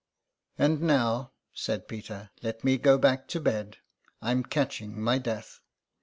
[0.57, 3.77] ''And now/' said Peter, 'Met me go back to bed.
[4.19, 5.59] I am catching my death."